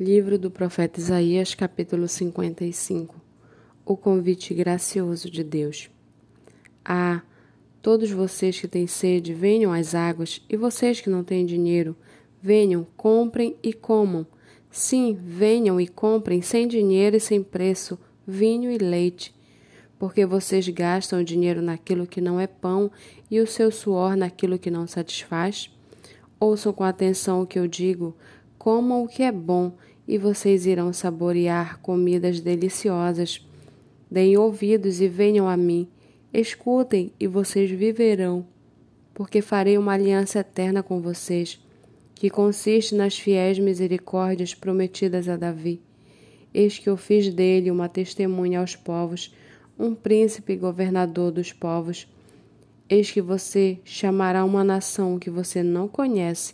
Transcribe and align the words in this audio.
Livro 0.00 0.38
do 0.38 0.50
profeta 0.50 0.98
Isaías, 0.98 1.54
capítulo 1.54 2.08
55 2.08 3.20
O 3.84 3.98
convite 3.98 4.54
gracioso 4.54 5.30
de 5.30 5.44
Deus. 5.44 5.90
Ah, 6.82 7.20
todos 7.82 8.10
vocês 8.10 8.58
que 8.58 8.66
têm 8.66 8.86
sede, 8.86 9.34
venham 9.34 9.74
às 9.74 9.94
águas, 9.94 10.42
e 10.48 10.56
vocês 10.56 11.02
que 11.02 11.10
não 11.10 11.22
têm 11.22 11.44
dinheiro, 11.44 11.94
venham, 12.40 12.86
comprem 12.96 13.58
e 13.62 13.74
comam. 13.74 14.26
Sim, 14.70 15.14
venham 15.20 15.78
e 15.78 15.86
comprem 15.86 16.40
sem 16.40 16.66
dinheiro 16.66 17.16
e 17.16 17.20
sem 17.20 17.42
preço 17.42 17.98
vinho 18.26 18.72
e 18.72 18.78
leite, 18.78 19.34
porque 19.98 20.24
vocês 20.24 20.66
gastam 20.70 21.20
o 21.20 21.24
dinheiro 21.24 21.60
naquilo 21.60 22.06
que 22.06 22.22
não 22.22 22.40
é 22.40 22.46
pão 22.46 22.90
e 23.30 23.38
o 23.38 23.46
seu 23.46 23.70
suor 23.70 24.16
naquilo 24.16 24.58
que 24.58 24.70
não 24.70 24.86
satisfaz. 24.86 25.70
Ouçam 26.40 26.72
com 26.72 26.84
atenção 26.84 27.42
o 27.42 27.46
que 27.46 27.58
eu 27.58 27.68
digo, 27.68 28.16
comam 28.56 29.04
o 29.04 29.08
que 29.08 29.22
é 29.22 29.30
bom 29.30 29.76
e 30.10 30.18
vocês 30.18 30.66
irão 30.66 30.92
saborear 30.92 31.78
comidas 31.78 32.40
deliciosas. 32.40 33.46
Deem 34.10 34.36
ouvidos 34.36 35.00
e 35.00 35.06
venham 35.06 35.48
a 35.48 35.56
mim. 35.56 35.86
Escutem 36.34 37.12
e 37.20 37.28
vocês 37.28 37.70
viverão, 37.70 38.44
porque 39.14 39.40
farei 39.40 39.78
uma 39.78 39.92
aliança 39.92 40.40
eterna 40.40 40.82
com 40.82 41.00
vocês, 41.00 41.60
que 42.12 42.28
consiste 42.28 42.92
nas 42.92 43.16
fiéis 43.16 43.60
misericórdias 43.60 44.52
prometidas 44.52 45.28
a 45.28 45.36
Davi. 45.36 45.80
Eis 46.52 46.76
que 46.76 46.90
eu 46.90 46.96
fiz 46.96 47.32
dele 47.32 47.70
uma 47.70 47.88
testemunha 47.88 48.58
aos 48.58 48.74
povos, 48.74 49.32
um 49.78 49.94
príncipe 49.94 50.56
governador 50.56 51.30
dos 51.30 51.52
povos. 51.52 52.08
Eis 52.88 53.12
que 53.12 53.22
você 53.22 53.78
chamará 53.84 54.44
uma 54.44 54.64
nação 54.64 55.20
que 55.20 55.30
você 55.30 55.62
não 55.62 55.86
conhece 55.86 56.52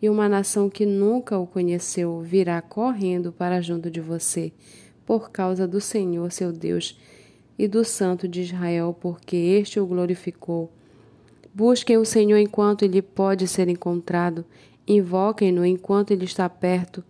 e 0.00 0.08
uma 0.08 0.28
nação 0.28 0.70
que 0.70 0.86
nunca 0.86 1.38
o 1.38 1.46
conheceu 1.46 2.20
virá 2.20 2.62
correndo 2.62 3.32
para 3.32 3.60
junto 3.60 3.90
de 3.90 4.00
você, 4.00 4.52
por 5.04 5.30
causa 5.30 5.66
do 5.66 5.80
Senhor 5.80 6.30
seu 6.30 6.52
Deus 6.52 6.98
e 7.58 7.66
do 7.66 7.84
Santo 7.84 8.28
de 8.28 8.42
Israel, 8.42 8.96
porque 9.00 9.36
este 9.36 9.80
o 9.80 9.86
glorificou. 9.86 10.70
Busquem 11.52 11.96
o 11.96 12.04
Senhor 12.04 12.38
enquanto 12.38 12.84
ele 12.84 13.02
pode 13.02 13.48
ser 13.48 13.68
encontrado, 13.68 14.44
invoquem-no 14.86 15.66
enquanto 15.66 16.12
ele 16.12 16.24
está 16.24 16.48
perto. 16.48 17.02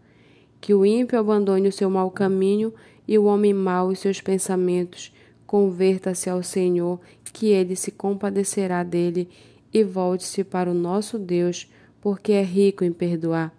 Que 0.60 0.72
o 0.72 0.86
ímpio 0.86 1.18
abandone 1.18 1.68
o 1.68 1.72
seu 1.72 1.90
mau 1.90 2.10
caminho 2.10 2.72
e 3.06 3.18
o 3.18 3.24
homem 3.24 3.52
mau 3.52 3.88
os 3.88 3.98
seus 3.98 4.20
pensamentos. 4.20 5.12
Converta-se 5.46 6.30
ao 6.30 6.42
Senhor, 6.42 6.98
que 7.32 7.48
ele 7.48 7.76
se 7.76 7.90
compadecerá 7.90 8.82
dele, 8.82 9.28
e 9.72 9.84
volte-se 9.84 10.42
para 10.42 10.70
o 10.70 10.74
nosso 10.74 11.18
Deus 11.18 11.70
porque 12.00 12.32
é 12.32 12.42
rico 12.42 12.84
em 12.84 12.92
perdoar. 12.92 13.52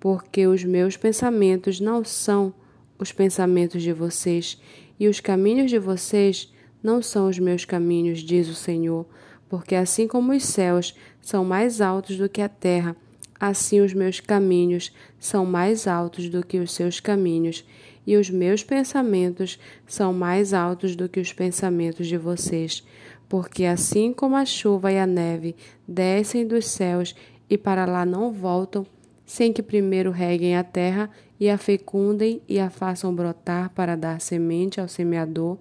Porque 0.00 0.46
os 0.46 0.64
meus 0.64 0.96
pensamentos 0.96 1.80
não 1.80 2.04
são 2.04 2.54
os 2.98 3.12
pensamentos 3.12 3.82
de 3.82 3.92
vocês, 3.92 4.60
e 4.98 5.08
os 5.08 5.20
caminhos 5.20 5.70
de 5.70 5.78
vocês 5.78 6.52
não 6.82 7.02
são 7.02 7.28
os 7.28 7.38
meus 7.38 7.64
caminhos, 7.64 8.20
diz 8.20 8.48
o 8.48 8.54
Senhor. 8.54 9.06
Porque 9.48 9.74
assim 9.74 10.06
como 10.06 10.32
os 10.32 10.44
céus 10.44 10.94
são 11.20 11.44
mais 11.44 11.80
altos 11.80 12.16
do 12.16 12.28
que 12.28 12.42
a 12.42 12.48
terra, 12.48 12.96
assim 13.38 13.80
os 13.80 13.94
meus 13.94 14.20
caminhos 14.20 14.92
são 15.18 15.46
mais 15.46 15.86
altos 15.86 16.28
do 16.28 16.44
que 16.44 16.58
os 16.58 16.72
seus 16.72 17.00
caminhos, 17.00 17.64
e 18.06 18.16
os 18.16 18.30
meus 18.30 18.64
pensamentos 18.64 19.58
são 19.86 20.12
mais 20.14 20.54
altos 20.54 20.96
do 20.96 21.08
que 21.08 21.20
os 21.20 21.32
pensamentos 21.32 22.06
de 22.06 22.16
vocês. 22.16 22.82
Porque 23.28 23.64
assim 23.66 24.12
como 24.14 24.34
a 24.34 24.46
chuva 24.46 24.90
e 24.90 24.98
a 24.98 25.06
neve 25.06 25.54
descem 25.86 26.46
dos 26.46 26.66
céus 26.66 27.14
e 27.48 27.56
para 27.56 27.84
lá 27.84 28.04
não 28.04 28.32
voltam, 28.32 28.86
sem 29.24 29.52
que 29.52 29.62
primeiro 29.62 30.10
reguem 30.10 30.56
a 30.56 30.64
terra 30.64 31.10
e 31.38 31.48
a 31.48 31.58
fecundem 31.58 32.42
e 32.48 32.58
a 32.58 32.70
façam 32.70 33.14
brotar 33.14 33.70
para 33.70 33.96
dar 33.96 34.20
semente 34.20 34.80
ao 34.80 34.88
semeador 34.88 35.58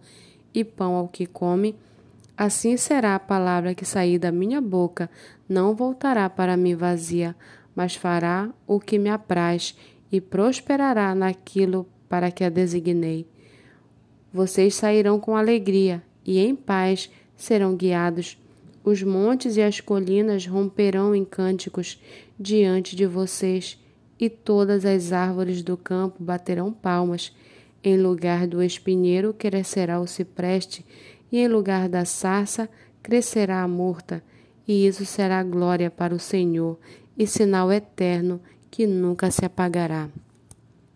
e 0.54 0.64
pão 0.64 0.96
ao 0.96 1.08
que 1.08 1.26
come, 1.26 1.76
assim 2.36 2.78
será 2.78 3.16
a 3.16 3.20
palavra 3.20 3.76
que 3.76 3.86
sair 3.86 4.18
da 4.18 4.32
minha 4.32 4.62
boca, 4.62 5.10
não 5.48 5.76
voltará 5.76 6.30
para 6.30 6.58
mim 6.58 6.76
vazia, 6.76 7.36
mas 7.76 7.96
fará 7.96 8.50
o 8.66 8.80
que 8.80 8.98
me 8.98 9.10
apraz 9.10 9.76
e 10.12 10.20
prosperará 10.20 11.14
naquilo 11.14 11.88
para 12.10 12.32
que 12.32 12.44
a 12.44 12.50
designei. 12.50 13.28
Vocês 14.32 14.76
sairão 14.76 15.20
com 15.20 15.36
alegria 15.36 16.02
e 16.26 16.40
em 16.40 16.56
paz 16.56 17.10
serão 17.36 17.76
guiados 17.76 18.38
os 18.88 19.04
montes 19.04 19.58
e 19.58 19.62
as 19.62 19.82
colinas 19.82 20.46
romperão 20.46 21.14
em 21.14 21.26
cânticos 21.26 22.02
diante 22.40 22.96
de 22.96 23.06
vocês, 23.06 23.78
e 24.18 24.30
todas 24.30 24.86
as 24.86 25.12
árvores 25.12 25.62
do 25.62 25.76
campo 25.76 26.24
baterão 26.24 26.72
palmas. 26.72 27.36
Em 27.84 27.98
lugar 27.98 28.48
do 28.48 28.64
espinheiro 28.64 29.34
crescerá 29.34 30.00
o 30.00 30.08
cipreste, 30.08 30.86
e 31.30 31.38
em 31.38 31.50
lugar 31.50 31.90
da 31.90 32.06
sarça 32.06 32.70
crescerá 33.04 33.62
a 33.62 33.68
murta, 33.68 34.24
e 34.66 34.88
isso 34.88 35.06
será 35.06 35.44
glória 35.44 35.92
para 35.92 36.16
o 36.16 36.20
Senhor, 36.20 36.80
e 37.18 37.28
sinal 37.28 37.70
eterno 37.74 38.40
que 38.72 38.88
nunca 38.88 39.30
se 39.30 39.44
apagará. 39.44 40.08